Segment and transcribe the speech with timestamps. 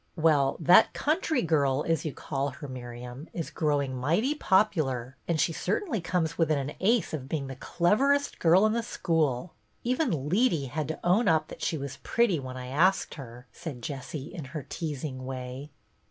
[0.15, 5.53] "Well,' that country girl,' as you call her, Miriam, is growing miglity popular; and she
[5.53, 9.53] certainly comes within an ace of being the cleverest girl in the school.
[9.83, 13.83] Even Leetey had to own up that she was jiretty when I asked her," said
[13.83, 15.69] Jessie, in her teasing way.